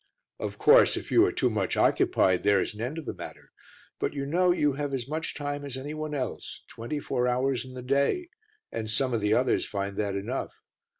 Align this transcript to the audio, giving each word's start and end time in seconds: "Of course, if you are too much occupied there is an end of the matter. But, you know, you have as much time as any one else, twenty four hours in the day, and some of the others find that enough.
"Of 0.39 0.57
course, 0.57 0.97
if 0.97 1.11
you 1.11 1.23
are 1.27 1.31
too 1.31 1.51
much 1.51 1.77
occupied 1.77 2.41
there 2.41 2.59
is 2.59 2.73
an 2.73 2.81
end 2.81 2.97
of 2.97 3.05
the 3.05 3.13
matter. 3.13 3.51
But, 3.99 4.15
you 4.15 4.25
know, 4.25 4.49
you 4.51 4.73
have 4.73 4.95
as 4.95 5.07
much 5.07 5.35
time 5.35 5.63
as 5.63 5.77
any 5.77 5.93
one 5.93 6.15
else, 6.15 6.63
twenty 6.67 6.99
four 6.99 7.27
hours 7.27 7.65
in 7.65 7.75
the 7.75 7.83
day, 7.83 8.29
and 8.71 8.89
some 8.89 9.13
of 9.13 9.21
the 9.21 9.35
others 9.35 9.67
find 9.67 9.97
that 9.97 10.15
enough. 10.15 10.55